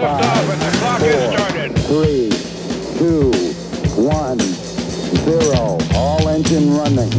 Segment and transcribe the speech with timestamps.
[0.00, 0.76] Has
[1.34, 1.76] started.
[1.88, 2.30] three,
[2.98, 3.32] two,
[4.00, 5.78] one, zero.
[5.92, 7.10] All engine running.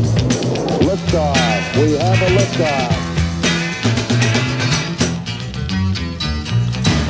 [0.79, 1.75] Liftoff.
[1.75, 2.95] We have a liftoff.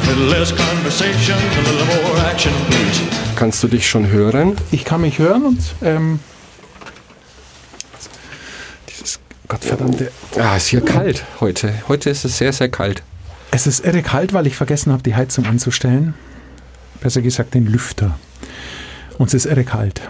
[0.02, 3.02] A little less conversation, a little more action, please.
[3.36, 4.58] Kannst du dich schon hören?
[4.72, 6.20] Ich kann mich hören und ähm,
[8.90, 10.12] Dieses Gottverdammte.
[10.40, 11.74] Ah, ist hier kalt heute.
[11.88, 13.04] Heute ist es sehr, sehr kalt.
[13.52, 16.14] Es ist irre kalt, weil ich vergessen habe, die Heizung anzustellen.
[17.02, 18.18] Besser gesagt, den Lüfter.
[19.18, 20.02] Und es ist irre kalt.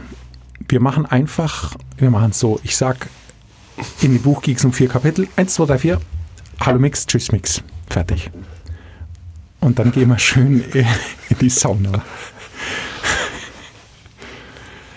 [0.68, 2.60] Wir machen einfach, wir machen es so.
[2.63, 3.08] Ich sag
[4.02, 5.27] in die Buch um vier Kapitel.
[5.36, 5.99] Eins, zwei, drei, vier.
[6.60, 7.63] Hallo Mix, tschüss Mix.
[7.90, 8.30] Fertig.
[9.62, 10.85] Und dann gehen wir schön in
[11.40, 12.04] die Sauna.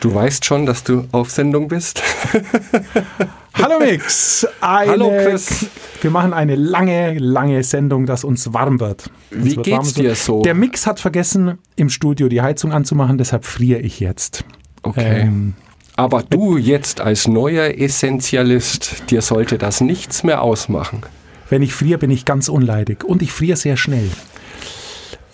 [0.00, 2.02] Du weißt schon, dass du auf Sendung bist.
[3.54, 4.46] Hallo Mix!
[4.60, 5.66] Eine, Hallo, Chris.
[6.00, 9.10] Wir machen eine lange, lange Sendung, dass uns warm wird.
[9.30, 10.42] Uns Wie wird geht's dir so?
[10.42, 14.44] Der Mix hat vergessen, im Studio die Heizung anzumachen, deshalb friere ich jetzt.
[14.82, 15.20] Okay.
[15.22, 15.54] Ähm,
[15.96, 21.02] Aber du jetzt als neuer Essentialist, dir sollte das nichts mehr ausmachen.
[21.50, 23.04] wenn ich friere, bin ich ganz unleidig.
[23.04, 24.08] Und ich friere sehr schnell.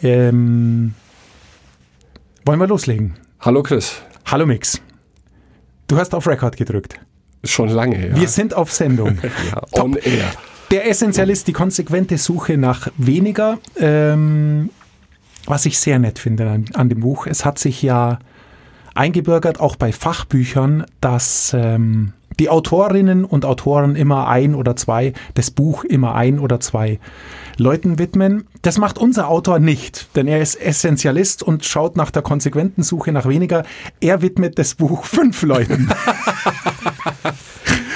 [0.02, 0.94] Ähm,
[2.44, 3.14] wollen wir loslegen?
[3.40, 4.02] Hallo Chris.
[4.26, 4.80] Hallo Mix.
[5.86, 7.00] Du hast auf Record gedrückt.
[7.44, 8.16] Schon lange her.
[8.16, 9.18] Wir sind auf Sendung.
[9.52, 10.30] ja, on air.
[10.70, 14.70] Der Essentialist, die konsequente Suche nach weniger, ähm,
[15.46, 17.26] was ich sehr nett finde an, an dem Buch.
[17.26, 18.18] Es hat sich ja
[18.94, 25.50] eingebürgert, auch bei Fachbüchern, dass ähm, die Autorinnen und Autoren immer ein oder zwei, das
[25.50, 26.98] Buch immer ein oder zwei
[27.58, 28.46] Leuten widmen.
[28.62, 33.12] Das macht unser Autor nicht, denn er ist Essentialist und schaut nach der konsequenten Suche
[33.12, 33.64] nach weniger.
[34.00, 35.88] Er widmet das Buch fünf Leuten.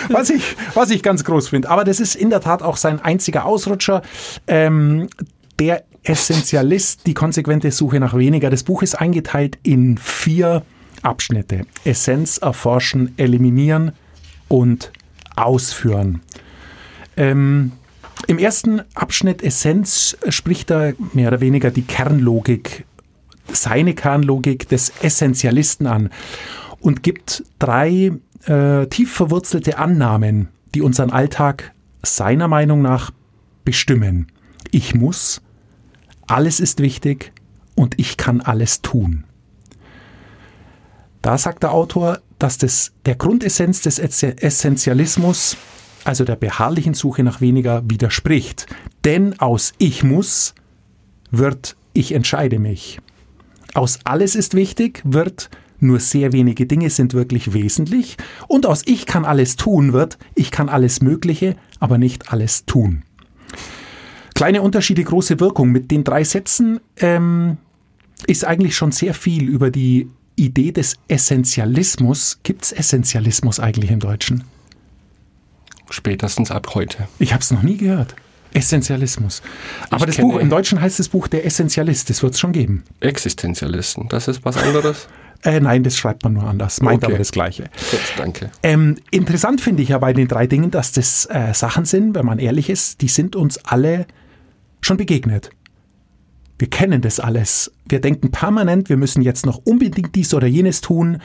[0.09, 1.71] was, ich, was ich ganz groß finde.
[1.71, 4.03] Aber das ist in der Tat auch sein einziger Ausrutscher.
[4.47, 5.09] Ähm,
[5.59, 8.51] der Essentialist, die konsequente Suche nach weniger.
[8.51, 10.63] Das Buch ist eingeteilt in vier
[11.03, 11.67] Abschnitte.
[11.85, 13.93] Essenz, erforschen, eliminieren
[14.49, 14.91] und
[15.37, 16.21] ausführen.
[17.17, 17.73] Ähm,
[18.27, 22.85] Im ersten Abschnitt Essenz spricht er mehr oder weniger die Kernlogik,
[23.53, 26.11] seine Kernlogik des Essentialisten an
[26.81, 28.13] und gibt drei
[28.47, 31.73] äh, tief verwurzelte Annahmen, die unseren Alltag
[32.03, 33.11] seiner Meinung nach
[33.65, 34.29] bestimmen.
[34.71, 35.43] Ich muss,
[36.27, 37.33] alles ist wichtig
[37.75, 39.25] und ich kann alles tun.
[41.23, 45.57] Da sagt der Autor, dass das der Grundessenz des Essentialismus,
[46.05, 48.67] also der beharrlichen Suche nach weniger, widerspricht.
[49.05, 50.55] Denn aus Ich muss
[51.31, 53.01] wird Ich entscheide mich.
[53.75, 55.51] Aus alles ist wichtig wird
[55.83, 58.17] nur sehr wenige Dinge sind wirklich wesentlich.
[58.47, 63.03] Und aus Ich kann alles tun wird Ich kann alles Mögliche, aber nicht alles tun.
[64.35, 65.71] Kleine Unterschiede, große Wirkung.
[65.71, 67.59] Mit den drei Sätzen ähm,
[68.27, 72.39] ist eigentlich schon sehr viel über die Idee des Essentialismus.
[72.43, 74.45] Gibt es Essentialismus eigentlich im Deutschen?
[75.93, 77.07] Spätestens ab heute.
[77.19, 78.15] Ich habe es noch nie gehört.
[78.55, 79.43] Essentialismus.
[79.91, 82.09] Aber Ich das Buch, im Deutschen heißt das Buch Der Essentialist.
[82.11, 82.85] Das wird es schon geben.
[83.01, 85.09] Existenzialisten, das ist was anderes.
[85.45, 86.81] Äh, nein, das schreibt man nur anders.
[86.81, 87.15] Meint Okay.
[87.15, 87.65] aber das Gleiche.
[87.65, 88.53] Gut, danke.
[88.63, 92.25] Ähm, interessant finde ich ja bei den drei Dingen, dass das äh, Sachen sind, wenn
[92.25, 94.07] man ehrlich ist, die sind uns alle
[94.83, 95.51] schon begegnet.
[96.61, 97.73] Wir kennen das alles.
[97.89, 101.21] Wir denken permanent, wir müssen jetzt noch unbedingt dies oder jenes tun,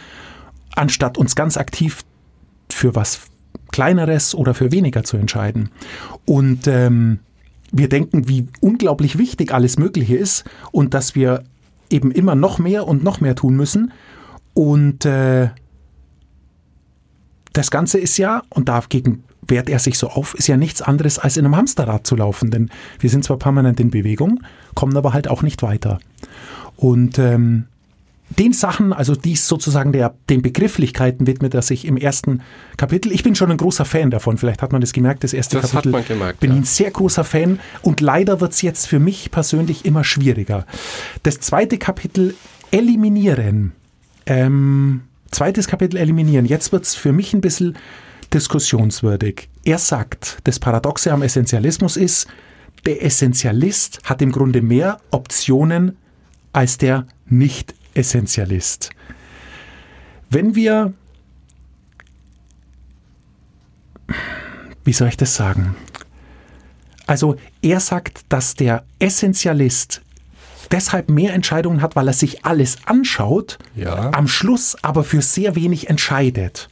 [0.75, 2.03] anstatt uns ganz aktiv
[2.71, 3.19] für was
[3.71, 5.69] Kleineres oder für weniger zu entscheiden.
[6.25, 7.19] Und ähm,
[7.71, 11.43] wir denken, wie unglaublich wichtig alles Mögliche ist und dass wir
[11.89, 13.91] eben immer noch mehr und noch mehr tun müssen.
[14.53, 15.49] Und äh,
[17.53, 21.19] das Ganze ist ja, und dagegen wehrt er sich so auf, ist ja nichts anderes
[21.19, 22.51] als in einem Hamsterrad zu laufen.
[22.51, 22.69] Denn
[22.99, 24.43] wir sind zwar permanent in Bewegung,
[24.75, 25.99] kommen aber halt auch nicht weiter.
[26.75, 27.65] Und ähm,
[28.29, 32.41] den Sachen, also dies sozusagen der, den Begrifflichkeiten widmet er sich im ersten
[32.75, 33.11] Kapitel.
[33.11, 34.37] Ich bin schon ein großer Fan davon.
[34.37, 35.91] Vielleicht hat man das gemerkt, das erste Das hat Kapitel.
[35.91, 36.57] man gemerkt, bin ja.
[36.57, 40.65] ein sehr großer Fan und leider wird es jetzt für mich persönlich immer schwieriger.
[41.23, 42.35] Das zweite Kapitel
[42.71, 43.71] eliminieren.
[44.25, 45.01] Ähm,
[45.31, 46.45] zweites Kapitel eliminieren.
[46.45, 47.77] Jetzt wird es für mich ein bisschen
[48.33, 49.47] diskussionswürdig.
[49.63, 52.27] Er sagt, das Paradoxe am Essentialismus ist,
[52.85, 55.97] der Essentialist hat im Grunde mehr Optionen
[56.51, 57.07] als der
[57.97, 58.91] Nicht-Essentialist.
[60.29, 60.93] Wenn wir,
[64.83, 65.75] wie soll ich das sagen?
[67.07, 70.01] Also er sagt, dass der Essentialist
[70.71, 74.11] deshalb mehr Entscheidungen hat, weil er sich alles anschaut, Ja.
[74.13, 76.69] am Schluss aber für sehr wenig entscheidet.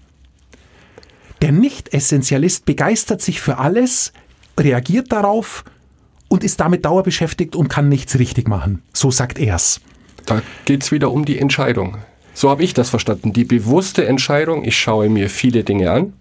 [1.42, 4.12] Der Nicht-Essentialist begeistert sich für alles,
[4.60, 5.64] reagiert darauf
[6.28, 8.82] und ist damit dauerbeschäftigt und kann nichts richtig machen.
[8.94, 9.80] So sagt er's.
[10.26, 11.98] Da geht es wieder um die Entscheidung.
[12.34, 13.34] So habe ich das verstanden.
[13.34, 16.14] Die bewusste Entscheidung, ich schaue mir viele Dinge an,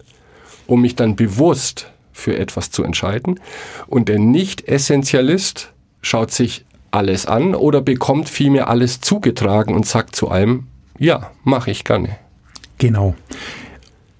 [0.66, 3.40] um mich dann bewusst für etwas zu entscheiden.
[3.88, 10.28] Und der Nicht-Essentialist schaut sich alles an oder bekommt vielmehr alles zugetragen und sagt zu
[10.28, 10.68] allem,
[10.98, 12.16] ja, mache ich gerne.
[12.78, 13.16] Genau.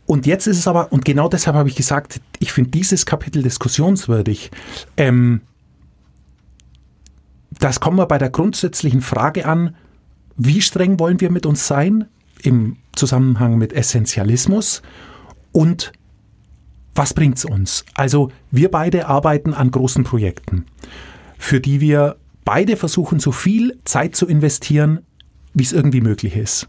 [0.07, 3.43] Und jetzt ist es aber, und genau deshalb habe ich gesagt, ich finde dieses Kapitel
[3.43, 4.51] diskussionswürdig.
[4.97, 5.41] Ähm,
[7.65, 9.75] das kommen wir bei der grundsätzlichen Frage an,
[10.37, 12.05] wie streng wollen wir mit uns sein
[12.43, 14.83] im Zusammenhang mit Essentialismus
[15.51, 15.93] und
[16.95, 17.87] was bringt es uns?
[17.95, 20.67] Also wir beide arbeiten an großen Projekten,
[21.39, 25.01] für die wir beide versuchen, so viel Zeit zu investieren,
[25.55, 26.69] wie es irgendwie möglich ist.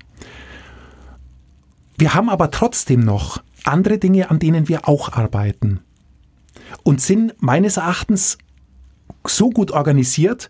[1.98, 5.82] Wir haben aber trotzdem noch andere Dinge, an denen wir auch arbeiten
[6.84, 8.38] und sind meines Erachtens
[9.28, 10.50] so gut organisiert,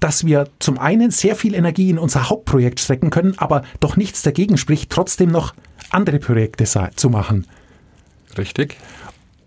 [0.00, 4.22] dass wir zum einen sehr viel Energie in unser Hauptprojekt stecken können, aber doch nichts
[4.22, 5.54] dagegen spricht, trotzdem noch
[5.90, 7.46] andere Projekte zu machen.
[8.36, 8.76] Richtig.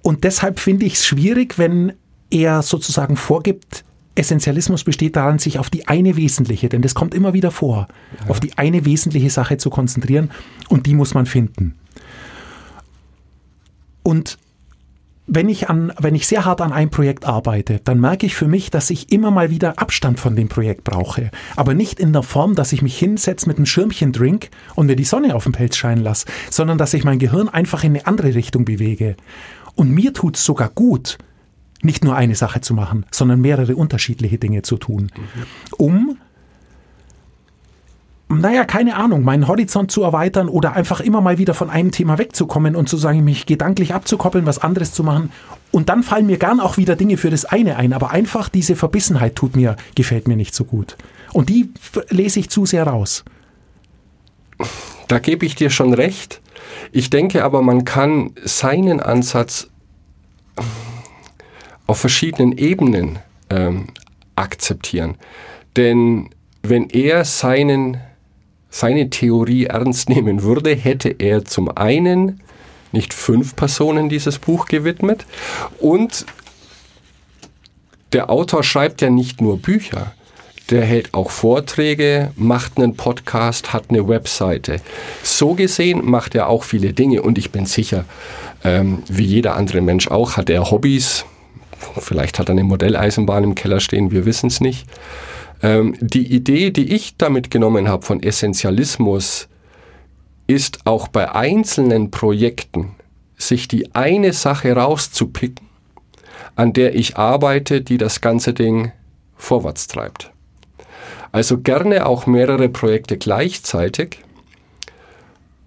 [0.02, 1.94] Und deshalb finde ich es schwierig, wenn
[2.30, 3.84] er sozusagen vorgibt,
[4.16, 7.88] Essentialismus besteht darin, sich auf die eine wesentliche, denn das kommt immer wieder vor,
[8.20, 8.30] ja.
[8.30, 10.32] auf die eine wesentliche Sache zu konzentrieren
[10.68, 11.76] und die muss man finden.
[14.04, 14.38] Und
[15.34, 18.50] wenn ich, an, wenn ich sehr hart an einem Projekt arbeite, dann merke ich für
[18.50, 21.32] mich, dass ich immer mal wieder Abstand von dem Projekt brauche.
[21.56, 24.98] Aber nicht in der Form, dass ich mich hinsetze mit einem Schirmchen drink und mir
[24.98, 28.08] die Sonne auf den Pelz scheinen lasse, sondern dass ich mein Gehirn einfach in eine
[28.08, 29.16] andere Richtung bewege.
[29.74, 31.18] Und mir tut es sogar gut,
[31.82, 35.14] nicht nur eine Sache zu machen, sondern mehrere unterschiedliche Dinge zu tun,
[35.78, 36.18] um
[38.40, 42.18] naja, keine Ahnung, meinen Horizont zu erweitern oder einfach immer mal wieder von einem Thema
[42.18, 45.32] wegzukommen und zu sagen, mich gedanklich abzukoppeln, was anderes zu machen.
[45.72, 48.76] Und dann fallen mir gern auch wieder Dinge für das eine ein, aber einfach diese
[48.76, 50.98] Verbissenheit tut mir, gefällt mir nicht so gut.
[51.34, 51.72] Und die
[52.10, 53.24] lese ich zu sehr raus.
[55.08, 56.42] Da gebe ich dir schon recht.
[56.92, 59.70] Ich denke aber, man kann seinen Ansatz
[61.88, 63.20] auf verschiedenen Ebenen
[63.50, 63.88] ähm,
[64.36, 65.16] akzeptieren.
[65.76, 66.30] Denn
[66.64, 67.98] wenn er seinen
[68.72, 72.42] seine Theorie ernst nehmen würde, hätte er zum einen
[72.92, 75.26] nicht fünf Personen dieses Buch gewidmet
[75.80, 76.26] und
[78.14, 80.14] der Autor schreibt ja nicht nur Bücher,
[80.70, 84.82] der hält auch Vorträge, macht einen Podcast, hat eine Webseite.
[85.22, 88.06] So gesehen macht er auch viele Dinge und ich bin sicher,
[88.64, 91.26] ähm, wie jeder andere Mensch auch, hat er Hobbys.
[92.00, 94.88] Vielleicht hat er eine Modelleisenbahn im Keller stehen, wir wissen es nicht.
[95.62, 99.48] Ähm, die Idee, die ich damit genommen habe von Essentialismus,
[100.48, 102.96] ist auch bei einzelnen Projekten,
[103.38, 105.68] sich die eine Sache rauszupicken,
[106.56, 108.92] an der ich arbeite, die das ganze Ding
[109.36, 110.32] vorwärts treibt.
[111.32, 114.20] Also gerne auch mehrere Projekte gleichzeitig,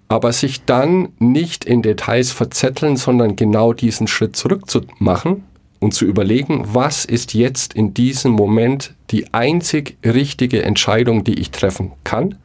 [0.08, 5.44] aber sich dann nicht in Details verzetteln, sondern genau diesen Schritt zurückzumachen
[5.84, 11.50] und zu überlegen, was ist jetzt in diesem Moment die einzig richtige Entscheidung, die ich
[11.50, 12.36] treffen kann,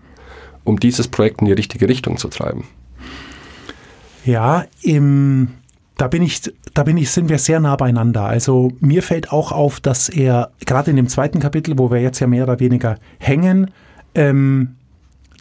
[0.66, 2.66] um dieses Projekt in die richtige Richtung zu treiben.
[4.26, 5.48] Ja, im,
[5.98, 6.42] da bin ich,
[6.74, 8.26] da bin ich, sind wir sehr nah beieinander.
[8.26, 12.20] Also mir fällt auch auf, dass er gerade in dem zweiten Kapitel, wo wir jetzt
[12.20, 13.72] ja mehr oder weniger hängen,
[14.16, 14.76] ähm,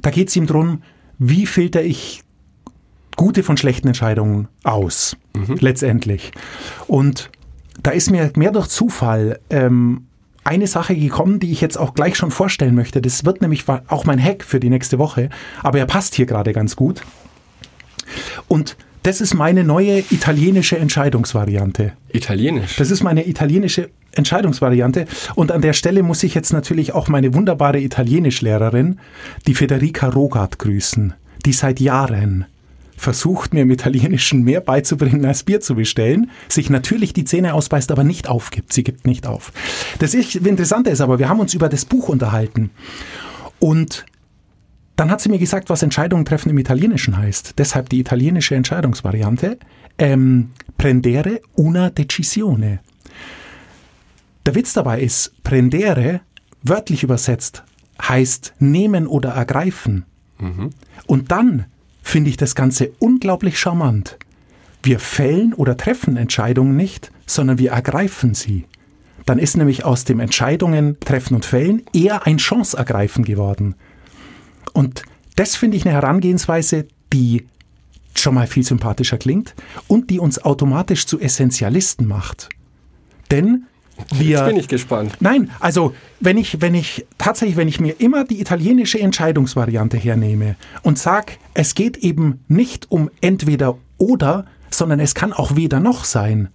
[0.02, 0.82] da geht es ihm darum,
[1.18, 2.22] wie filter ich
[3.16, 5.56] gute von schlechten Entscheidungen aus, mhm.
[5.58, 6.30] letztendlich.
[6.86, 7.30] Und
[7.82, 10.06] da ist mir mehr durch Zufall ähm,
[10.44, 13.02] eine Sache gekommen, die ich jetzt auch gleich schon vorstellen möchte.
[13.02, 15.28] Das wird nämlich auch mein Hack für die nächste Woche,
[15.62, 17.02] aber er passt hier gerade ganz gut.
[18.48, 21.92] Und das ist meine neue italienische Entscheidungsvariante.
[22.12, 22.76] Italienisch?
[22.76, 25.06] Das ist meine italienische Entscheidungsvariante.
[25.34, 28.98] Und an der Stelle muss ich jetzt natürlich auch meine wunderbare Italienischlehrerin,
[29.46, 32.46] die Federica Rogat, grüßen, die seit Jahren
[32.98, 37.90] versucht mir im Italienischen mehr beizubringen als Bier zu bestellen, sich natürlich die Zähne ausbeißt,
[37.90, 38.72] aber nicht aufgibt.
[38.72, 39.52] Sie gibt nicht auf.
[40.00, 42.70] Das Interessante ist aber, wir haben uns über das Buch unterhalten
[43.58, 44.04] und
[44.96, 47.54] dann hat sie mir gesagt, was Entscheidungen treffen im Italienischen heißt.
[47.56, 49.58] Deshalb die italienische Entscheidungsvariante.
[49.96, 52.80] Ähm, prendere una decisione.
[54.44, 56.20] Der Witz dabei ist, prendere,
[56.62, 57.62] wörtlich übersetzt,
[58.02, 60.04] heißt nehmen oder ergreifen.
[60.38, 60.70] Mhm.
[61.06, 61.66] Und dann
[62.08, 64.18] finde ich das Ganze unglaublich charmant.
[64.82, 68.64] Wir fällen oder treffen Entscheidungen nicht, sondern wir ergreifen sie.
[69.26, 73.74] Dann ist nämlich aus dem Entscheidungen treffen und fällen eher ein Chance ergreifen geworden.
[74.72, 75.02] Und
[75.36, 77.46] das finde ich eine Herangehensweise, die
[78.14, 79.54] schon mal viel sympathischer klingt
[79.86, 82.48] und die uns automatisch zu Essentialisten macht.
[83.30, 83.66] Denn
[84.14, 85.16] Wir, Jetzt bin ich gespannt.
[85.20, 90.56] Nein, also wenn ich, wenn ich tatsächlich, wenn ich mir immer die italienische Entscheidungsvariante hernehme
[90.82, 96.04] und sage, es geht eben nicht um entweder oder, sondern es kann auch weder noch
[96.04, 96.48] sein,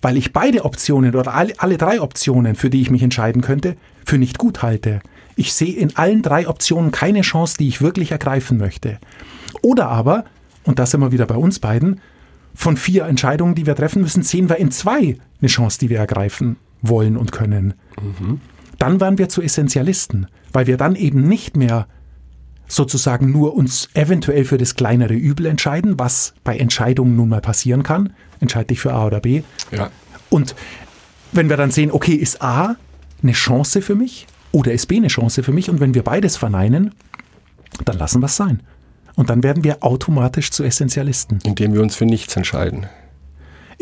[0.00, 3.76] weil ich beide Optionen oder alle, alle drei Optionen, für die ich mich entscheiden könnte,
[4.04, 5.00] für nicht gut halte.
[5.34, 8.98] Ich sehe in allen drei Optionen keine Chance, die ich wirklich ergreifen möchte.
[9.62, 10.24] Oder aber,
[10.64, 12.00] und da sind wir wieder bei uns beiden,
[12.54, 15.98] von vier Entscheidungen, die wir treffen müssen, sehen wir in zwei eine Chance, die wir
[15.98, 17.74] ergreifen wollen und können.
[18.78, 21.86] Dann werden wir zu Essentialisten, weil wir dann eben nicht mehr
[22.68, 27.82] sozusagen nur uns eventuell für das kleinere Übel entscheiden, was bei Entscheidungen nun mal passieren
[27.82, 28.14] kann.
[28.40, 29.42] Entscheide dich für A oder B.
[29.70, 29.90] Ja.
[30.30, 30.54] Und
[31.32, 32.76] wenn wir dann sehen, okay, ist A
[33.22, 35.70] eine Chance für mich oder ist B eine Chance für mich?
[35.70, 36.94] Und wenn wir beides verneinen,
[37.84, 38.60] dann lassen wir es sein.
[39.14, 42.86] Und dann werden wir automatisch zu Essentialisten, Indem wir uns für nichts entscheiden.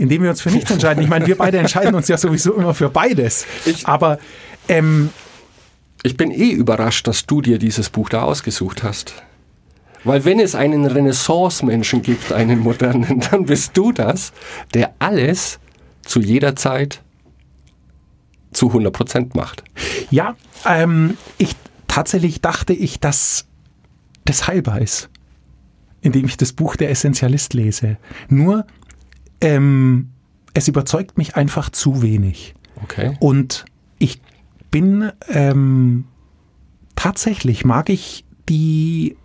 [0.01, 1.03] Indem wir uns für nichts entscheiden.
[1.03, 3.47] Ich meine, wir beide entscheiden uns ja sowieso immer für beides.
[3.67, 4.19] Ich- Aber
[4.69, 5.11] ähm,
[6.03, 9.15] Ich bin eh überrascht, dass du dir dieses Buch da ausgesucht hast.
[10.03, 14.33] Weil wenn es einen Renaissance-Menschen gibt, einen modernen, dann bist du das,
[14.73, 15.59] der alles
[16.03, 17.03] zu jeder Zeit
[18.53, 19.63] zu 100% macht.
[20.11, 20.35] ja,
[20.67, 21.55] ähm, ich
[21.87, 23.45] tatsächlich dachte ich, dass
[24.25, 25.09] das heilbar ist,
[26.01, 27.97] indem ich das Buch Der Essentialist lese.
[28.29, 28.65] Nur
[29.41, 30.11] ähm,
[30.55, 32.55] es überzeugt mich einfach zu wenig.
[32.83, 33.17] Okay.
[33.21, 33.65] Und
[33.99, 34.21] ich
[34.71, 36.05] bin ähm,
[36.97, 39.17] tatsächlich mag ich die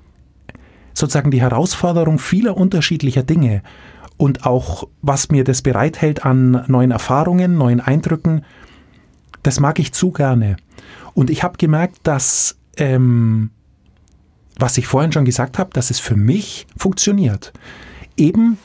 [0.94, 3.62] sozusagen die Herausforderung vieler unterschiedlicher Dinge
[4.18, 8.46] und auch was mir das bereithält an neuen Erfahrungen, neuen Eindrücken,
[9.44, 10.56] das mag ich zu gerne.
[11.14, 13.52] Und ich habe gemerkt, dass ähm,
[14.58, 17.52] was ich vorhin schon gesagt habe, dass es für mich funktioniert.
[18.16, 18.58] Eben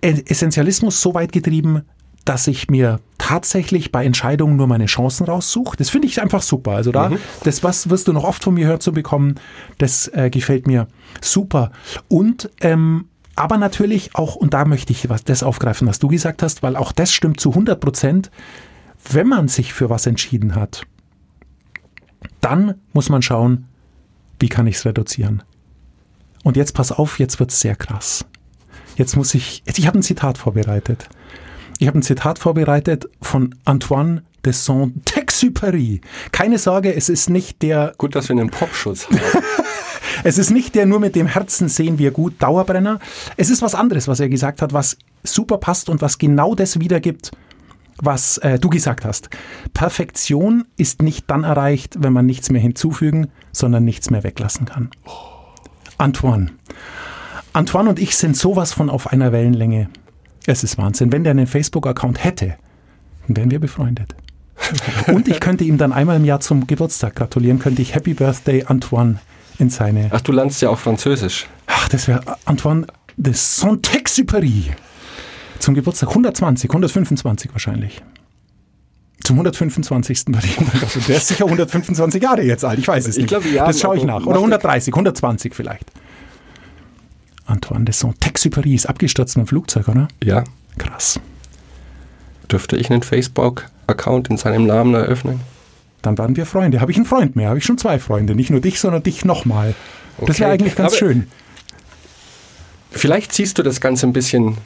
[0.00, 1.82] Essentialismus so weit getrieben,
[2.24, 5.76] dass ich mir tatsächlich bei Entscheidungen nur meine Chancen raussuche.
[5.76, 6.72] Das finde ich einfach super.
[6.72, 7.12] Also da,
[7.44, 9.36] das was wirst du noch oft von mir hören zu bekommen,
[9.78, 10.88] das äh, gefällt mir
[11.20, 11.70] super.
[12.08, 16.42] Und ähm, aber natürlich auch, und da möchte ich was, das aufgreifen, was du gesagt
[16.42, 18.30] hast, weil auch das stimmt zu 100 Prozent,
[19.12, 20.82] wenn man sich für was entschieden hat,
[22.40, 23.66] dann muss man schauen,
[24.40, 25.42] wie kann ich es reduzieren.
[26.44, 28.24] Und jetzt pass auf, jetzt wird es sehr krass.
[28.96, 31.08] Jetzt muss ich, ich habe ein Zitat vorbereitet.
[31.78, 36.00] Ich habe ein Zitat vorbereitet von Antoine de Saint-Exupéry.
[36.32, 39.18] Keine Sorge, es ist nicht der, Gut, dass wir einen Popschutz haben.
[40.24, 42.98] es ist nicht der nur mit dem Herzen sehen wir gut Dauerbrenner.
[43.36, 46.80] Es ist was anderes, was er gesagt hat, was super passt und was genau das
[46.80, 47.32] wiedergibt,
[47.98, 49.28] was äh, du gesagt hast.
[49.74, 54.90] Perfektion ist nicht dann erreicht, wenn man nichts mehr hinzufügen, sondern nichts mehr weglassen kann.
[55.98, 56.52] Antoine.
[57.56, 59.88] Antoine und ich sind sowas von auf einer Wellenlänge.
[60.46, 61.10] Es ist Wahnsinn.
[61.10, 62.56] Wenn der einen Facebook-Account hätte,
[63.26, 64.14] dann wären wir befreundet.
[65.08, 68.64] Und ich könnte ihm dann einmal im Jahr zum Geburtstag gratulieren, könnte ich Happy Birthday
[68.64, 69.18] Antoine
[69.58, 70.08] in seine.
[70.12, 71.46] Ach, du lernst ja auch Französisch.
[71.66, 72.86] Ach, das wäre Antoine
[73.16, 74.70] de Saint-Exupéry.
[75.58, 78.02] Zum Geburtstag 120, 125 wahrscheinlich.
[79.24, 80.28] Zum 125.
[80.28, 81.06] würde ich ihm dann gratulieren.
[81.08, 83.28] Der ist sicher 125 Jahre jetzt alt, ich weiß es Ich nicht.
[83.28, 84.22] glaube, ja, das schaue ich nach.
[84.22, 85.84] Oder macht- 130, 120 vielleicht.
[87.46, 90.08] Antoine de Saint-Exupéry ist abgestürzt mit dem Flugzeug, oder?
[90.22, 90.44] Ja.
[90.78, 91.20] Krass.
[92.50, 95.40] Dürfte ich einen Facebook-Account in seinem Namen eröffnen?
[96.02, 96.80] Dann waren wir Freunde.
[96.80, 97.48] Habe ich einen Freund mehr?
[97.48, 98.34] Habe ich schon zwei Freunde.
[98.34, 99.74] Nicht nur dich, sondern dich nochmal.
[100.18, 100.38] Das Okay.
[100.40, 101.26] wäre eigentlich ganz Aber- schön.
[102.90, 104.56] Vielleicht siehst du das Ganze ein bisschen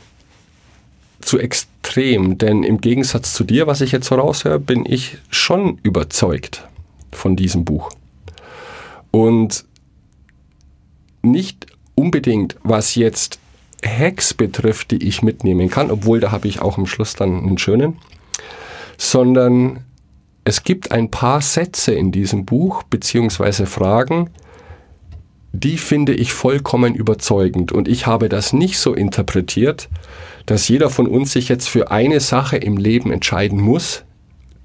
[1.20, 5.78] zu extrem, denn im Gegensatz zu dir, was ich jetzt so raushöre, bin ich schon
[5.82, 6.66] überzeugt
[7.12, 7.90] von diesem Buch.
[9.10, 9.64] Und
[11.22, 11.66] nicht
[12.00, 13.38] unbedingt, was jetzt
[13.84, 17.58] Hacks betrifft, die ich mitnehmen kann, obwohl da habe ich auch am Schluss dann einen
[17.58, 17.98] schönen,
[18.98, 19.84] sondern
[20.44, 24.30] es gibt ein paar Sätze in diesem Buch, beziehungsweise Fragen,
[25.52, 27.72] die finde ich vollkommen überzeugend.
[27.72, 29.88] Und ich habe das nicht so interpretiert,
[30.46, 34.04] dass jeder von uns sich jetzt für eine Sache im Leben entscheiden muss,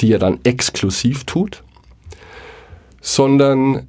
[0.01, 1.63] die er dann exklusiv tut,
[3.01, 3.87] sondern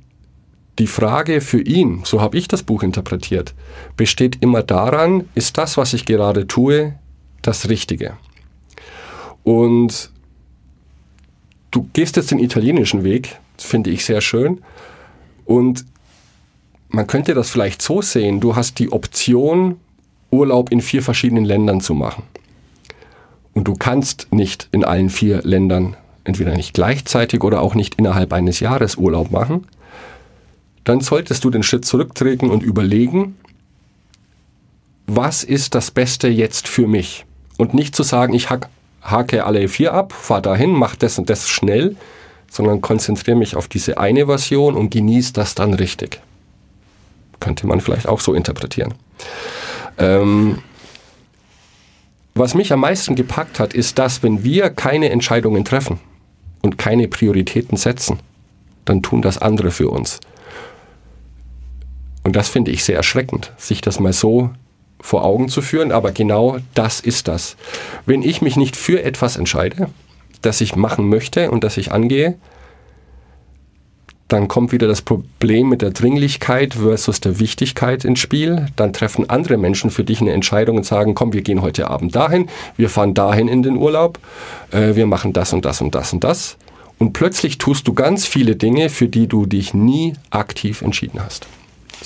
[0.78, 3.54] die Frage für ihn, so habe ich das Buch interpretiert,
[3.96, 6.94] besteht immer daran, ist das, was ich gerade tue,
[7.42, 8.16] das Richtige?
[9.42, 10.10] Und
[11.70, 14.60] du gehst jetzt den italienischen Weg, finde ich sehr schön,
[15.44, 15.84] und
[16.88, 19.80] man könnte das vielleicht so sehen, du hast die Option,
[20.30, 22.24] Urlaub in vier verschiedenen Ländern zu machen.
[23.54, 28.32] Und du kannst nicht in allen vier Ländern entweder nicht gleichzeitig oder auch nicht innerhalb
[28.32, 29.66] eines Jahres Urlaub machen.
[30.86, 33.36] Dann solltest du den Schritt zurücktreten und überlegen,
[35.08, 37.26] was ist das Beste jetzt für mich?
[37.56, 41.48] Und nicht zu sagen, ich hake alle vier ab, fahr dahin, mach das und das
[41.48, 41.96] schnell,
[42.48, 46.20] sondern konzentriere mich auf diese eine Version und genieße das dann richtig.
[47.40, 48.94] Könnte man vielleicht auch so interpretieren.
[49.98, 50.62] Ähm,
[52.34, 55.98] was mich am meisten gepackt hat, ist, dass wenn wir keine Entscheidungen treffen
[56.62, 58.20] und keine Prioritäten setzen,
[58.84, 60.20] dann tun das andere für uns.
[62.26, 64.50] Und das finde ich sehr erschreckend, sich das mal so
[65.00, 67.56] vor Augen zu führen, aber genau das ist das.
[68.04, 69.90] Wenn ich mich nicht für etwas entscheide,
[70.42, 72.34] das ich machen möchte und das ich angehe,
[74.26, 78.66] dann kommt wieder das Problem mit der Dringlichkeit versus der Wichtigkeit ins Spiel.
[78.74, 82.16] Dann treffen andere Menschen für dich eine Entscheidung und sagen, komm, wir gehen heute Abend
[82.16, 84.18] dahin, wir fahren dahin in den Urlaub,
[84.72, 86.56] äh, wir machen das und das und das und das.
[86.98, 91.46] Und plötzlich tust du ganz viele Dinge, für die du dich nie aktiv entschieden hast.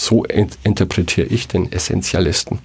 [0.00, 2.60] So interpretiere ich den Essentialisten.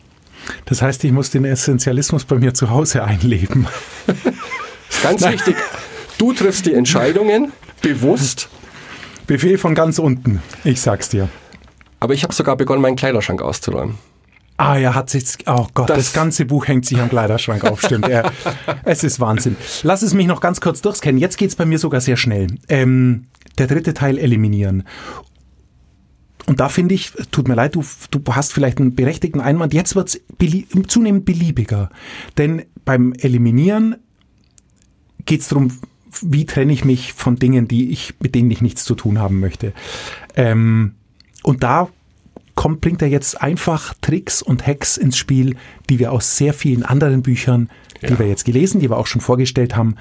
[0.63, 3.68] Das heißt, ich muss den Essentialismus bei mir zu Hause einleben.
[4.08, 5.34] ist ganz Nein.
[5.34, 5.58] wichtig.
[6.18, 7.51] Du triffst die Entscheidungen
[7.82, 8.48] bewusst.
[9.27, 11.27] Befehl von ganz unten, ich sag's dir.
[12.00, 13.98] Aber ich habe sogar begonnen, meinen Kleiderschrank auszuräumen.
[14.56, 17.82] Ah, er hat sich, oh Gott, das, das, ganze Buch hängt sich am Kleiderschrank auf,
[17.82, 18.08] stimmt.
[18.08, 18.32] Er,
[18.86, 19.58] es ist Wahnsinn.
[19.84, 21.20] Lass es mich noch ganz kurz durchscannen.
[21.20, 22.48] Jetzt geht's bei mir sogar sehr schnell.
[22.70, 23.25] Ähm,
[23.58, 24.86] der dritte Teil eliminieren.
[26.48, 29.96] Und da finde ich, tut mir leid, du, du hast vielleicht einen berechtigten Einwand, jetzt
[29.96, 31.90] wird es belie zunehmend beliebiger.
[32.38, 33.96] Denn beim Eliminieren
[35.25, 35.72] geht es darum,
[36.22, 39.40] wie trenne ich mich von Dingen, die ich, mit denen ich nichts zu tun haben
[39.40, 39.74] möchte.
[40.36, 40.96] Ähm,
[41.44, 41.90] und da
[42.54, 45.56] kommt, bringt er jetzt einfach Tricks und Hacks ins Spiel,
[45.90, 47.70] die wir aus sehr vielen anderen Büchern,
[48.02, 48.10] ja.
[48.10, 49.96] die wir jetzt gelesen, die wir auch schon vorgestellt haben,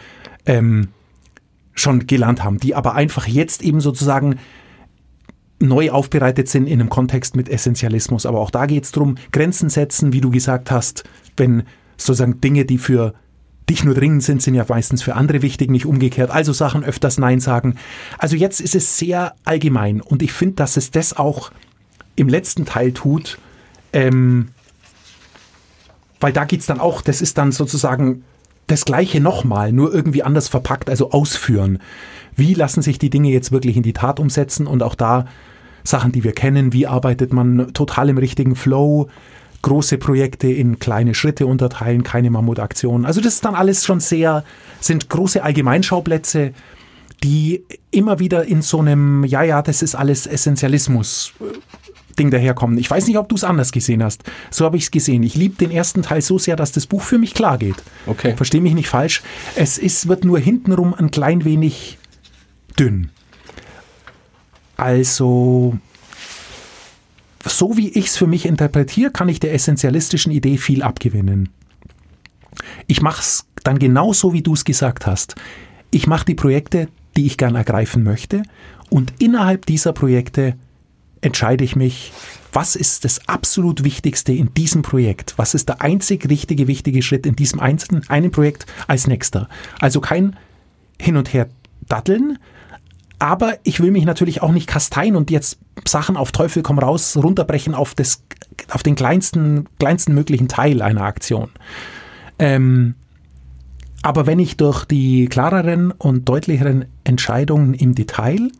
[0.46, 0.88] ähm,
[1.74, 4.38] schon gelernt haben, die aber einfach jetzt eben sozusagen
[5.66, 8.26] neu aufbereitet sind in einem Kontext mit Essentialismus.
[8.26, 11.04] Aber auch da geht es darum, Grenzen setzen, wie du gesagt hast,
[11.36, 11.64] wenn
[11.96, 13.14] sozusagen Dinge, die für
[13.68, 16.30] dich nur dringend sind, sind ja meistens für andere wichtig, nicht umgekehrt.
[16.30, 17.76] Also Sachen öfters Nein sagen.
[18.18, 21.50] Also jetzt ist es sehr allgemein und ich finde, dass es das auch
[22.16, 23.38] im letzten Teil tut,
[23.92, 24.48] ähm,
[26.20, 28.24] weil da geht es dann auch, das ist dann sozusagen
[28.66, 31.80] das Gleiche nochmal, nur irgendwie anders verpackt, also ausführen.
[32.36, 35.26] Wie lassen sich die Dinge jetzt wirklich in die Tat umsetzen und auch da
[35.84, 39.08] Sachen, die wir kennen, wie arbeitet man total im richtigen Flow,
[39.62, 43.06] große Projekte in kleine Schritte unterteilen, keine Mammutaktionen.
[43.06, 44.44] Also das ist dann alles schon sehr,
[44.80, 46.52] sind große Allgemeinschauplätze,
[47.22, 51.32] die immer wieder in so einem, ja, ja, das ist alles Essentialismus.
[52.18, 52.78] Ding daherkommen.
[52.78, 54.22] Ich weiß nicht, ob du es anders gesehen hast.
[54.50, 55.22] So habe ich es gesehen.
[55.22, 57.76] Ich liebe den ersten Teil so sehr, dass das Buch für mich klar geht.
[58.06, 58.36] Okay.
[58.36, 59.22] Verstehe mich nicht falsch.
[59.56, 61.98] Es ist, wird nur hintenrum ein klein wenig
[62.78, 63.10] dünn.
[64.76, 65.78] Also,
[67.44, 71.50] so wie ich es für mich interpretiere, kann ich der essentialistischen Idee viel abgewinnen.
[72.86, 75.34] Ich mache es dann genauso, wie du es gesagt hast.
[75.90, 78.42] Ich mache die Projekte, die ich gern ergreifen möchte
[78.90, 80.54] und innerhalb dieser Projekte
[81.20, 82.12] entscheide ich mich,
[82.52, 85.34] was ist das absolut Wichtigste in diesem Projekt?
[85.36, 89.48] Was ist der einzig richtige, wichtige Schritt in diesem einzelnen, einen Projekt als nächster?
[89.80, 90.36] Also kein
[91.00, 91.48] Hin und Her
[91.88, 92.38] datteln,
[93.18, 97.16] aber ich will mich natürlich auch nicht kasteien und jetzt Sachen auf Teufel komm raus
[97.16, 98.22] runterbrechen auf, das,
[98.70, 101.50] auf den kleinsten, kleinsten möglichen Teil einer Aktion.
[102.38, 102.94] Ähm,
[104.02, 108.50] aber wenn ich durch die klareren und deutlicheren Entscheidungen im Detail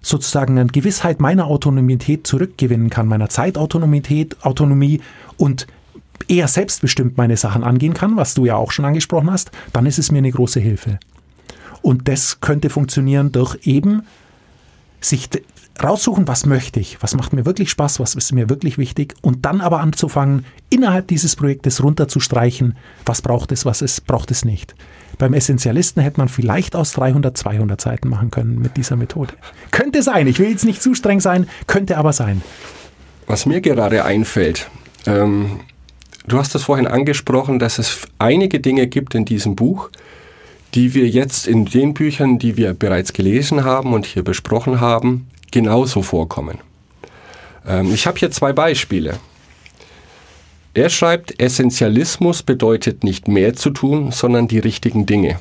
[0.00, 5.02] sozusagen eine Gewissheit meiner Autonomität zurückgewinnen kann, meiner Zeitautonomität, Autonomie
[5.36, 5.66] und
[6.28, 9.98] eher selbstbestimmt meine Sachen angehen kann, was du ja auch schon angesprochen hast, dann ist
[9.98, 10.98] es mir eine große Hilfe.
[11.82, 14.02] Und das könnte funktionieren durch eben
[15.00, 15.28] sich
[15.82, 19.46] raussuchen, was möchte ich, was macht mir wirklich Spaß, was ist mir wirklich wichtig und
[19.46, 24.74] dann aber anzufangen, innerhalb dieses Projektes runterzustreichen, was braucht es, was es braucht es nicht.
[25.18, 29.34] Beim Essentialisten hätte man vielleicht aus 300 200 Seiten machen können mit dieser Methode.
[29.70, 32.42] Könnte sein, ich will jetzt nicht zu streng sein, könnte aber sein.
[33.26, 34.70] Was mir gerade einfällt,
[35.06, 35.60] ähm,
[36.26, 39.90] du hast es vorhin angesprochen, dass es einige Dinge gibt in diesem Buch,
[40.74, 45.28] die wir jetzt in den Büchern, die wir bereits gelesen haben und hier besprochen haben,
[45.50, 46.58] genauso vorkommen.
[47.66, 49.18] Ähm, ich habe hier zwei Beispiele.
[50.72, 55.40] Er schreibt, Essentialismus bedeutet nicht mehr zu tun, sondern die richtigen Dinge.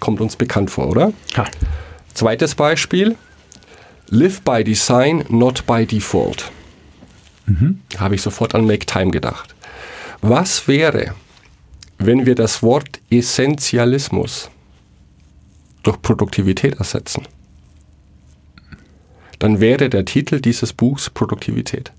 [0.00, 1.12] Kommt uns bekannt vor, oder?
[1.36, 1.44] Ja.
[2.14, 3.16] Zweites Beispiel,
[4.08, 6.50] live by design, not by default.
[7.46, 7.80] Mhm.
[7.98, 9.54] Habe ich sofort an Make Time gedacht.
[10.20, 11.14] Was wäre,
[11.98, 14.50] wenn wir das Wort Essentialismus
[15.82, 17.26] durch Produktivität ersetzen,
[19.38, 21.92] dann wäre der Titel dieses Buchs Produktivität.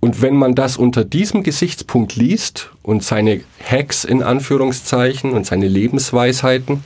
[0.00, 5.66] Und wenn man das unter diesem Gesichtspunkt liest und seine Hacks in Anführungszeichen und seine
[5.66, 6.84] Lebensweisheiten,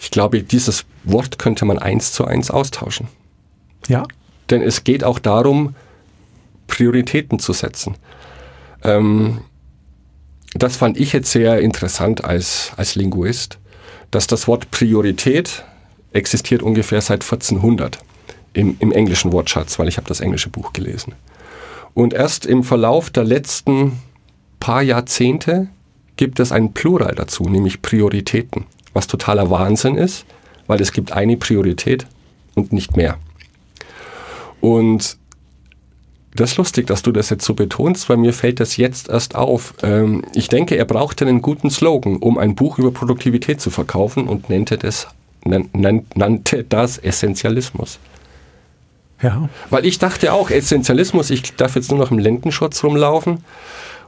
[0.00, 3.06] ich glaube, dieses Wort könnte man eins zu eins austauschen.
[3.86, 4.04] Ja,
[4.50, 5.76] Denn es geht auch darum,
[6.66, 7.94] Prioritäten zu setzen.
[8.82, 9.42] Ähm,
[10.62, 13.58] das fand ich jetzt sehr interessant als, als Linguist,
[14.10, 15.64] dass das Wort Priorität
[16.12, 17.98] existiert ungefähr seit 1400
[18.52, 21.14] im, im englischen Wortschatz, weil ich habe das englische Buch gelesen.
[21.94, 24.00] Und erst im Verlauf der letzten
[24.60, 25.68] paar Jahrzehnte
[26.16, 30.24] gibt es einen Plural dazu, nämlich Prioritäten, was totaler Wahnsinn ist,
[30.66, 32.06] weil es gibt eine Priorität
[32.54, 33.18] und nicht mehr.
[34.60, 35.18] Und
[36.40, 39.34] das ist lustig, dass du das jetzt so betonst, weil mir fällt das jetzt erst
[39.34, 39.74] auf.
[39.82, 44.28] Ähm, ich denke, er brauchte einen guten Slogan, um ein Buch über Produktivität zu verkaufen
[44.28, 45.08] und nannte das,
[45.44, 47.98] nan, nan, nannte das Essentialismus.
[49.22, 49.48] ja.
[49.70, 53.44] Weil ich dachte auch, Essentialismus, ich darf jetzt nur noch im Lendenschutz rumlaufen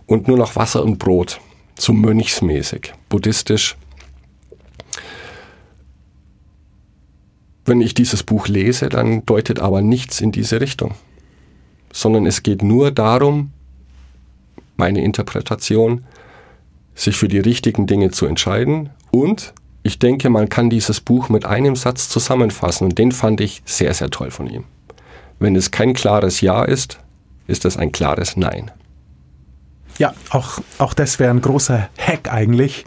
[0.06, 1.40] und nur noch Wasser und Brot.
[1.76, 3.76] So mönchsmäßig, buddhistisch.
[7.64, 10.94] Wenn ich dieses Buch lese, dann deutet aber nichts in diese Richtung.
[11.98, 13.50] Sondern es geht nur darum,
[14.76, 16.04] meine Interpretation,
[16.94, 18.90] sich für die richtigen Dinge zu entscheiden.
[19.10, 22.84] Und ich denke, man kann dieses Buch mit einem Satz zusammenfassen.
[22.84, 24.62] Und den fand ich sehr, sehr toll von ihm.
[25.40, 27.00] Wenn es kein klares Ja ist,
[27.48, 28.70] ist es ein klares Nein.
[29.98, 32.84] Ja, auch, auch das wäre ein großer Hack eigentlich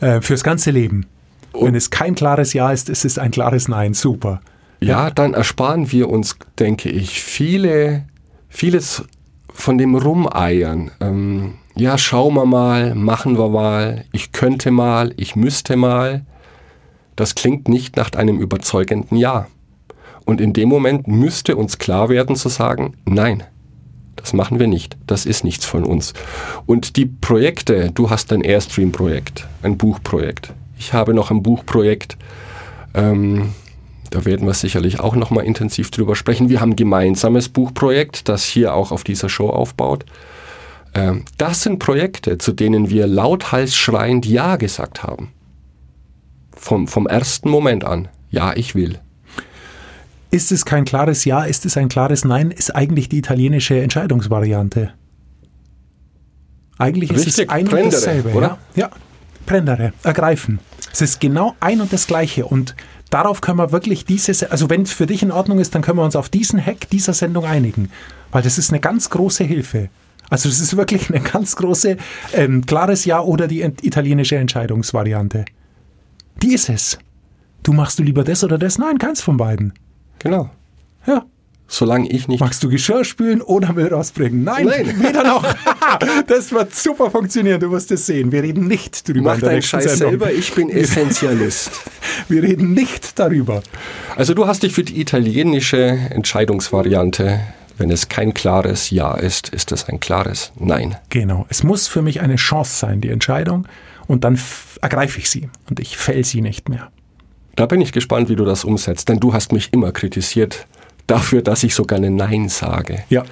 [0.00, 1.06] äh, fürs ganze Leben.
[1.52, 3.94] Wenn es kein klares Ja ist, ist es ein klares Nein.
[3.94, 4.40] Super.
[4.80, 8.04] Ja, dann ersparen wir uns, denke ich, viele,
[8.48, 9.04] vieles
[9.52, 10.90] von dem Rumeiern.
[11.00, 16.24] Ähm, ja, schauen wir mal, machen wir mal, ich könnte mal, ich müsste mal.
[17.16, 19.46] Das klingt nicht nach einem überzeugenden Ja.
[20.24, 23.44] Und in dem Moment müsste uns klar werden zu sagen, nein,
[24.16, 24.96] das machen wir nicht.
[25.06, 26.12] Das ist nichts von uns.
[26.66, 30.52] Und die Projekte, du hast ein Airstream-Projekt, ein Buchprojekt.
[30.78, 32.18] Ich habe noch ein Buchprojekt.
[32.94, 33.54] Ähm,
[34.10, 36.48] da werden wir sicherlich auch noch mal intensiv drüber sprechen.
[36.48, 40.04] Wir haben ein gemeinsames Buchprojekt, das hier auch auf dieser Show aufbaut.
[40.94, 45.32] Ähm, das sind Projekte, zu denen wir lauthals schreiend Ja gesagt haben.
[46.56, 48.08] Vom, vom ersten Moment an.
[48.30, 48.98] Ja, ich will.
[50.30, 54.92] Ist es kein klares Ja, ist es ein klares Nein, ist eigentlich die italienische Entscheidungsvariante.
[56.78, 58.32] Eigentlich ist Richtig, es ein und prendere, dasselbe.
[58.32, 58.58] oder?
[58.74, 58.90] Ja, ja.
[59.46, 60.60] prendere, ergreifen.
[60.92, 62.46] Es ist genau ein und das Gleiche.
[62.46, 62.76] Und
[63.10, 65.98] darauf können wir wirklich diese, also wenn es für dich in Ordnung ist, dann können
[65.98, 67.90] wir uns auf diesen Hack dieser Sendung einigen.
[68.30, 69.88] Weil das ist eine ganz große Hilfe.
[70.30, 71.96] Also das ist wirklich eine ganz große,
[72.34, 75.44] ähm, klares Ja oder die italienische Entscheidungsvariante.
[76.42, 76.98] Die ist es.
[77.62, 78.78] Du machst du lieber das oder das?
[78.78, 79.72] Nein, keins von beiden.
[80.18, 80.50] Genau.
[81.06, 81.24] Ja.
[81.70, 84.42] Solange ich nicht Magst du Geschirr spülen oder Müll rausbringen?
[84.42, 84.86] Nein, Nein.
[85.02, 85.44] weder noch.
[86.26, 88.32] das wird super funktionieren, du wirst es sehen.
[88.32, 90.10] Wir reden nicht drüber Mach deinen Scheiß Sendung.
[90.10, 91.70] selber, ich bin Essentialist.
[92.28, 93.62] Wir reden nicht darüber.
[94.16, 97.40] Also du hast dich für die italienische Entscheidungsvariante,
[97.76, 100.96] wenn es kein klares Ja ist, ist es ein klares Nein.
[101.10, 101.46] Genau.
[101.48, 103.68] Es muss für mich eine Chance sein, die Entscheidung.
[104.06, 104.38] Und dann
[104.80, 106.90] ergreife ich sie und ich fäll sie nicht mehr.
[107.56, 110.66] Da bin ich gespannt, wie du das umsetzt, denn du hast mich immer kritisiert
[111.08, 113.04] dafür, dass ich so gerne Nein sage.
[113.08, 113.24] Ja.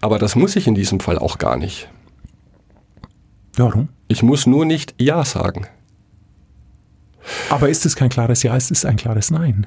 [0.00, 1.88] Aber das muss ich in diesem Fall auch gar nicht.
[3.56, 3.88] Warum?
[4.08, 5.66] Ich muss nur nicht Ja sagen.
[7.48, 9.66] Aber ist es kein klares Ja, ist es ein klares Nein?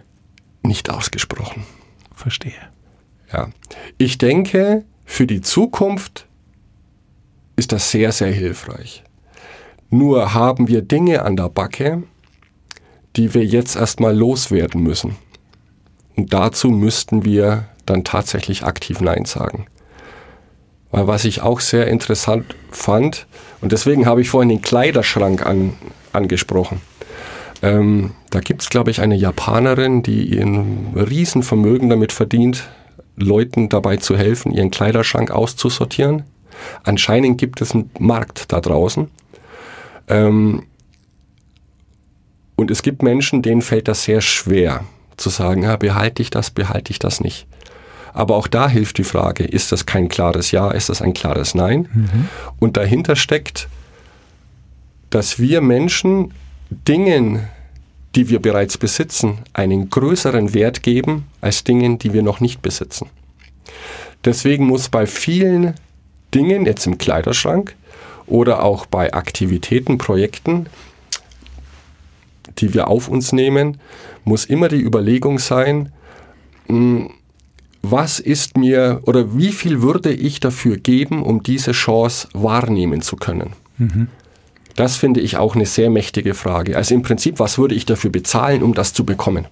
[0.64, 1.64] Nicht ausgesprochen.
[2.16, 2.54] Verstehe.
[3.32, 3.50] Ja.
[3.98, 6.28] Ich denke, für die Zukunft
[7.56, 9.04] ist das sehr, sehr hilfreich.
[9.90, 12.04] Nur haben wir Dinge an der Backe,
[13.16, 15.16] die wir jetzt erstmal loswerden müssen.
[16.16, 19.66] Und dazu müssten wir dann tatsächlich aktiv Nein sagen.
[20.92, 23.26] Weil was ich auch sehr interessant fand,
[23.62, 25.74] und deswegen habe ich vorhin den Kleiderschrank an,
[26.12, 26.82] angesprochen.
[27.62, 32.70] Ähm, da gibt es, glaube ich, eine Japanerin, die ihren Riesenvermögen damit verdient,
[33.16, 36.24] Leuten dabei zu helfen, ihren Kleiderschrank auszusortieren.
[36.84, 39.10] Anscheinend gibt es einen Markt da draußen.
[40.10, 40.64] Ähm,
[42.56, 44.84] und es gibt Menschen, denen fällt das sehr schwer,
[45.18, 47.48] zu sagen, ja, behalte ich das, behalte ich das nicht.
[48.14, 51.56] Aber auch da hilft die Frage, ist das kein klares Ja, ist das ein klares
[51.56, 52.30] Nein?
[52.60, 53.68] Und dahinter steckt,
[55.10, 56.32] dass wir Menschen
[56.70, 57.48] Dingen,
[58.16, 63.10] die wir bereits besitzen, einen größeren Wert geben als Dingen, die wir noch nicht besitzen.
[64.26, 65.74] Deswegen muss bei vielen
[66.34, 67.76] Dingen, jetzt im Kleiderschrank
[68.26, 70.68] oder auch bei Aktivitäten, Projekten,
[72.60, 73.78] die wir auf uns nehmen,
[74.24, 75.92] muss immer die Überlegung sein,
[76.68, 77.10] mh,
[77.82, 83.18] was ist mir oder wie viel würde ich dafür geben, um diese Chance wahrnehmen zu
[83.18, 83.52] können?
[84.76, 86.78] Das finde ich auch eine sehr mächtige Frage.
[86.78, 89.48] Also im Prinzip, was würde ich dafür bezahlen, um das zu bekommen?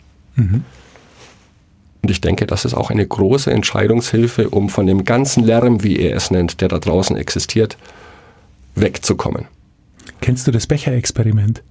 [2.02, 6.00] Und ich denke, das ist auch eine große Entscheidungshilfe, um von dem ganzen Lärm, wie
[6.00, 7.78] er es nennt, der da draußen existiert,
[8.76, 9.46] wegzukommen.
[10.22, 11.62] Kennst du das Becher-Experiment?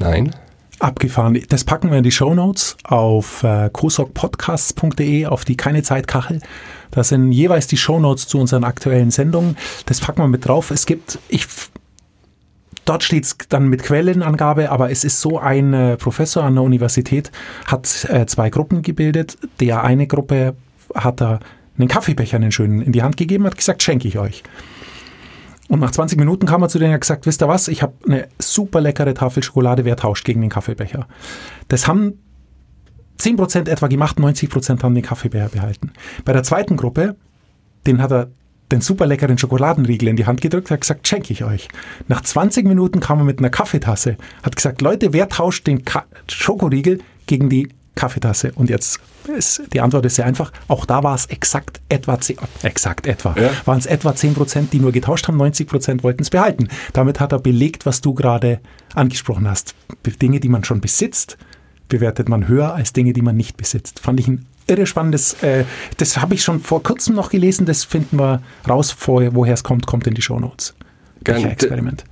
[0.00, 0.34] Nein?
[0.78, 1.38] Abgefahren.
[1.48, 6.40] Das packen wir in die Shownotes auf äh, kosokpodcasts.de auf die Keine Zeit Kachel.
[6.90, 9.56] Da sind jeweils die Shownotes zu unseren aktuellen Sendungen.
[9.86, 10.70] Das packen wir mit drauf.
[10.70, 11.46] Es gibt, ich,
[12.86, 16.64] dort steht es dann mit Quellenangabe, aber es ist so, ein äh, Professor an der
[16.64, 17.30] Universität
[17.66, 19.36] hat äh, zwei Gruppen gebildet.
[19.60, 20.56] Der eine Gruppe
[20.94, 21.40] hat da
[21.78, 24.42] einen Kaffeebecher, einen schönen, in die Hand gegeben, hat gesagt, schenke ich euch.
[25.70, 27.80] Und nach 20 Minuten kam er zu denen und hat gesagt, wisst ihr was, ich
[27.80, 31.06] habe eine super leckere Tafel Schokolade, wer tauscht gegen den Kaffeebecher?
[31.68, 32.14] Das haben
[33.20, 35.92] 10% etwa gemacht, 90% haben den Kaffeebecher behalten.
[36.24, 37.14] Bei der zweiten Gruppe,
[37.86, 38.30] den hat er
[38.72, 41.68] den super leckeren Schokoladenriegel in die Hand gedrückt, hat gesagt, schenke ich euch.
[42.08, 46.04] Nach 20 Minuten kam er mit einer Kaffeetasse, hat gesagt, Leute, wer tauscht den Ka
[46.28, 48.52] Schokoriegel gegen die Kaffeetasse?
[48.54, 49.00] Und jetzt
[49.36, 50.52] ist, die Antwort ist sehr einfach.
[50.68, 53.50] Auch da war es exakt etwa 10, exakt etwa, Ja.
[53.64, 56.68] waren es etwa 10 Prozent, die nur getauscht haben, 90 Prozent wollten es behalten.
[56.92, 58.60] Damit hat er belegt, was du gerade
[58.94, 59.74] angesprochen hast.
[60.22, 61.36] Dinge, die man schon besitzt,
[61.88, 64.00] bewertet man höher als Dinge, die man nicht besitzt.
[64.00, 65.64] Fand ich ein irre spannendes, äh,
[65.96, 69.64] das habe ich schon vor kurzem noch gelesen, das finden wir raus, vor, woher es
[69.64, 70.74] kommt, kommt in die Shownotes.
[71.24, 72.04] Experiment.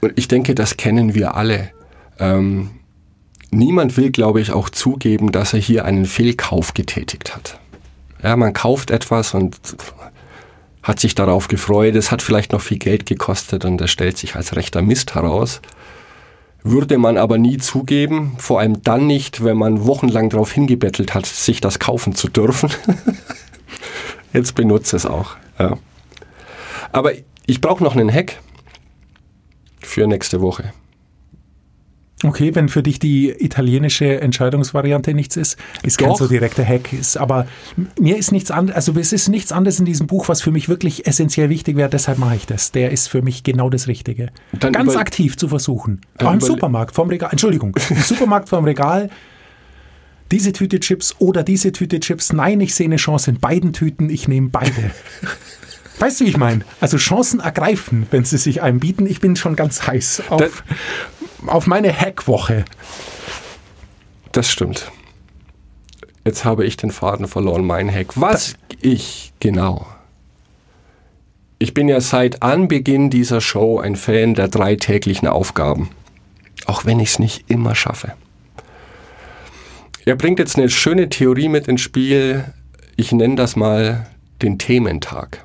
[0.00, 1.70] Und ich denke, das kennen wir alle.
[2.18, 2.70] Ähm,
[3.50, 7.58] niemand will, glaube ich, auch zugeben, dass er hier einen Fehlkauf getätigt hat.
[8.22, 9.58] Ja, man kauft etwas und
[10.82, 14.36] hat sich darauf gefreut, es hat vielleicht noch viel Geld gekostet und das stellt sich
[14.36, 15.60] als rechter Mist heraus.
[16.62, 21.24] Würde man aber nie zugeben, vor allem dann nicht, wenn man wochenlang darauf hingebettelt hat,
[21.26, 22.70] sich das kaufen zu dürfen.
[24.32, 25.36] Jetzt benutze es auch.
[25.58, 25.78] Ja.
[26.92, 27.12] Aber
[27.46, 28.38] ich brauche noch einen Hack
[29.80, 30.72] für nächste Woche.
[32.22, 36.06] Okay, wenn für dich die italienische Entscheidungsvariante nichts ist, ist Doch.
[36.06, 36.92] ganz so direkter Hack.
[36.92, 37.46] Ist, aber
[37.98, 40.68] mir ist nichts anderes, also es ist nichts anderes in diesem Buch, was für mich
[40.68, 42.72] wirklich essentiell wichtig wäre, deshalb mache ich das.
[42.72, 44.30] Der ist für mich genau das Richtige.
[44.52, 46.02] Dann ganz aktiv zu versuchen.
[46.18, 49.08] Auch im Supermarkt vorm Regal, Entschuldigung, im Supermarkt vorm Regal,
[50.30, 52.32] diese Tüte Chips oder diese Tüte Chips.
[52.32, 54.90] Nein, ich sehe eine Chance in beiden Tüten, ich nehme beide.
[56.00, 56.64] Weißt du, wie ich meine?
[56.80, 59.06] Also Chancen ergreifen, wenn sie sich einem bieten.
[59.06, 60.64] Ich bin schon ganz heiß auf,
[61.46, 62.64] auf meine Hackwoche.
[64.32, 64.90] Das stimmt.
[66.24, 68.12] Jetzt habe ich den Faden verloren, mein Hack.
[68.14, 69.86] Was ich genau.
[71.58, 75.90] Ich bin ja seit Anbeginn dieser Show ein Fan der drei täglichen Aufgaben.
[76.64, 78.14] Auch wenn ich es nicht immer schaffe.
[80.06, 82.46] Er bringt jetzt eine schöne Theorie mit ins Spiel.
[82.96, 84.06] Ich nenne das mal
[84.40, 85.42] den Thementag.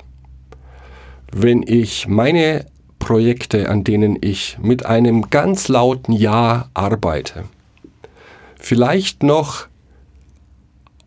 [1.32, 2.66] Wenn ich meine
[2.98, 7.44] Projekte, an denen ich mit einem ganz lauten Ja arbeite,
[8.56, 9.66] vielleicht noch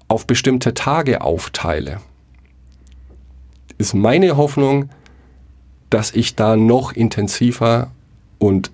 [0.08, 2.02] auf bestimmte Tage aufteile,
[3.78, 4.90] ist meine Hoffnung,
[5.90, 7.92] dass ich da noch intensiver
[8.38, 8.72] und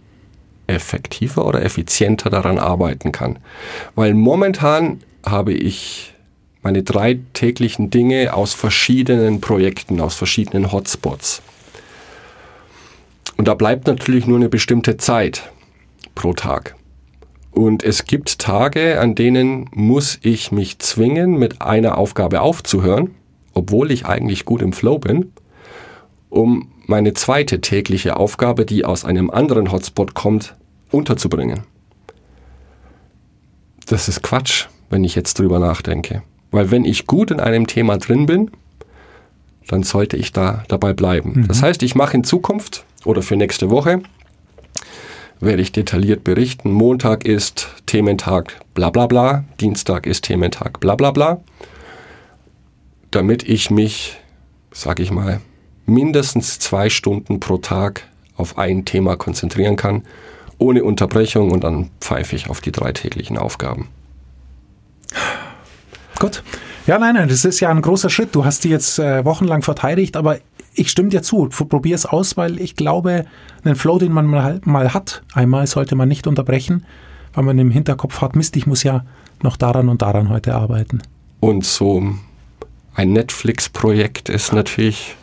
[0.68, 3.40] effektiver oder effizienter daran arbeiten kann.
[3.94, 6.15] Weil momentan habe ich
[6.66, 11.44] meine drei täglichen Dinge aus verschiedenen Projekten, aus verschiedenen Hotspots.
[13.38, 15.52] Und da bleibt natürlich nur eine bestimmte Zeit
[16.16, 16.76] pro Tag.
[17.52, 23.12] Und es gibt Tage, an denen muss ich mich zwingen, mit einer Aufgabe aufzuhören,
[23.54, 25.34] obwohl ich eigentlich gut im Flow bin,
[26.30, 30.56] um meine zweite tägliche Aufgabe, die aus einem anderen Hotspot kommt,
[30.90, 31.60] unterzubringen.
[33.86, 36.24] Das ist Quatsch, wenn ich jetzt drüber nachdenke.
[36.52, 38.52] Weil wenn ich gut in einem Thema drin bin,
[39.68, 41.46] dann sollte ich da dabei bleiben.
[41.48, 44.02] Das heißt, ich mache in Zukunft oder für nächste Woche
[45.40, 46.72] werde ich detailliert berichten.
[46.72, 51.42] Montag ist Thementag bla bla bla, Dienstag ist Thementag bla bla bla,
[53.12, 54.18] damit ich mich,
[54.72, 55.42] sage ich mal,
[55.86, 60.04] mindestens zwei Stunden pro Tag auf ein Thema konzentrieren kann,
[60.58, 63.90] ohne Unterbrechung und dann pfeife ich auf die drei täglichen Aufgaben.
[66.20, 66.44] Gut.
[66.88, 68.36] Ja, nein, nein, das ist ja ein großer Schritt.
[68.36, 70.38] Du hast die jetzt äh, wochenlang verteidigt, aber
[70.74, 71.50] ich stimme dir zu.
[71.50, 73.26] Probier es aus, weil ich glaube,
[73.64, 76.86] einen Flow, den man mal, mal hat, einmal sollte man nicht unterbrechen,
[77.34, 79.06] weil man im Hinterkopf hat, Mist, ich muss ja
[79.42, 81.02] noch daran und daran heute arbeiten.
[81.40, 82.02] Und so
[82.94, 85.16] ein Netflix-Projekt ist natürlich,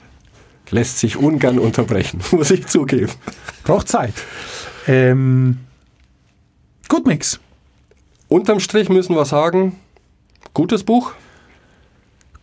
[0.71, 3.13] lässt sich ungern unterbrechen, muss ich zugeben.
[3.65, 4.15] Braucht Zeit.
[4.87, 5.59] Ähm,
[6.89, 7.41] gut, Mix.
[8.29, 9.77] Unterm Strich müssen wir sagen,
[10.55, 11.13] gutes Buch.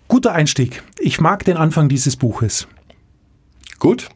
[0.07, 0.83] Guter Einstieg.
[0.99, 2.67] Ich mag den Anfang dieses Buches.
[3.77, 4.09] Gut?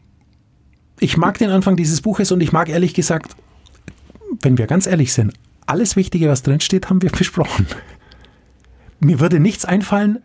[1.00, 3.36] Ich mag den Anfang dieses Buches und ich mag ehrlich gesagt,
[4.42, 5.34] wenn wir ganz ehrlich sind,
[5.66, 7.68] alles Wichtige, was drinsteht, haben wir besprochen.
[9.00, 10.22] Mir würde nichts einfallen.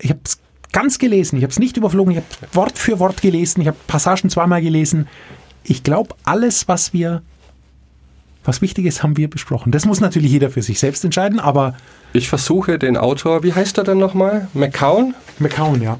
[0.00, 0.40] Ich habe es
[0.72, 1.36] ganz gelesen.
[1.36, 2.12] Ich habe es nicht überflogen.
[2.12, 3.60] Ich habe Wort für Wort gelesen.
[3.60, 5.08] Ich habe Passagen zweimal gelesen.
[5.62, 7.22] Ich glaube, alles, was wir,
[8.44, 9.72] was wichtig ist, haben wir besprochen.
[9.72, 11.74] Das muss natürlich jeder für sich selbst entscheiden, aber
[12.12, 14.48] Ich versuche den Autor, wie heißt er denn nochmal?
[14.54, 15.14] McCown?
[15.38, 15.98] McCown, ja.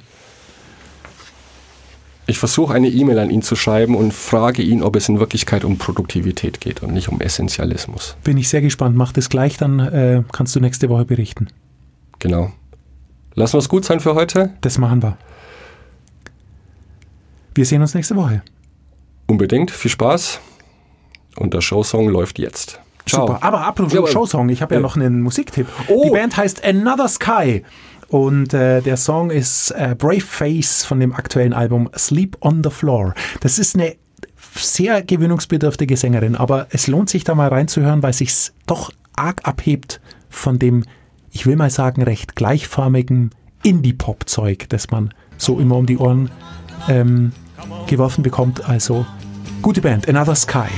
[2.27, 5.64] Ich versuche eine E-Mail an ihn zu schreiben und frage ihn, ob es in Wirklichkeit
[5.64, 8.16] um Produktivität geht und nicht um Essentialismus.
[8.22, 8.96] Bin ich sehr gespannt.
[8.96, 11.48] Mach das gleich, dann äh, kannst du nächste Woche berichten.
[12.18, 12.53] Genau.
[13.35, 14.51] Lassen wir es gut sein für heute?
[14.61, 15.16] Das machen wir.
[17.55, 18.42] Wir sehen uns nächste Woche.
[19.27, 19.70] Unbedingt.
[19.70, 20.40] Viel Spaß.
[21.38, 22.81] Und der Showsong läuft jetzt.
[23.07, 23.27] Ciao.
[23.27, 23.42] Super.
[23.42, 24.83] Aber apropos Ja, aber- Showsong, ich habe ja Ja.
[24.83, 25.66] noch einen Musiktipp.
[25.88, 26.05] Oh.
[26.05, 27.62] Die Band heißt Another Sky
[28.09, 32.70] und äh, der Song ist äh, Brave Face von dem aktuellen Album Sleep on the
[32.70, 33.14] Floor.
[33.40, 33.94] Das ist eine
[34.55, 40.01] sehr gewöhnungsbedürftige Sängerin, aber es lohnt sich da mal reinzuhören, weil sich's doch arg abhebt
[40.29, 40.85] von dem,
[41.31, 43.31] ich will mal sagen, recht gleichförmigen
[43.62, 46.31] Indie-Pop-Zeug, das man so immer um die Ohren
[46.88, 47.33] ähm,
[47.87, 48.68] geworfen bekommt.
[48.68, 49.07] Also
[49.62, 50.68] gute Band, Another Sky.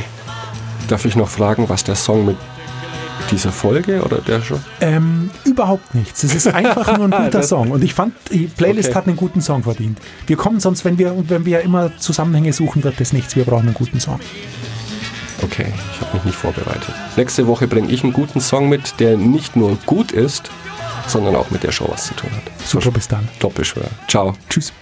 [0.88, 2.36] Darf ich noch fragen, was der Song mit
[3.30, 4.60] dieser Folge oder der schon?
[4.80, 6.24] Ähm, überhaupt nichts.
[6.24, 7.70] Es ist einfach nur ein guter Song.
[7.70, 8.98] Und ich fand, die Playlist Okay.
[8.98, 9.98] hat einen guten Song verdient.
[10.26, 13.36] Wir kommen sonst, wenn wir, wenn wir immer Zusammenhänge suchen, wird das nichts.
[13.36, 14.18] Wir brauchen einen guten Song.
[15.42, 16.92] Okay, ich habe mich nicht vorbereitet.
[17.16, 20.50] Nächste Woche bringe ich einen guten Song mit, der nicht nur gut ist,
[21.06, 22.42] sondern auch mit der Show was zu tun hat.
[22.66, 23.26] Super, bis dann.
[23.38, 23.86] Doppelschwör.
[24.08, 24.34] Ciao.
[24.48, 24.72] Tschüss.